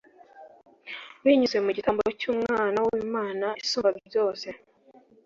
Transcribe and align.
binyuze 1.23 1.57
mu 1.65 1.71
gitambo 1.77 2.03
cy'umwana 2.19 2.77
w'imana 2.87 3.47
isumba 3.61 3.89
byose 4.07 4.47